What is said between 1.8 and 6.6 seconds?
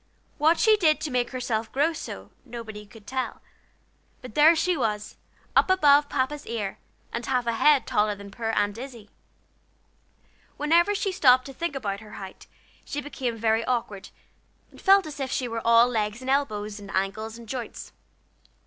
so, nobody could tell; but there she was up above Papa's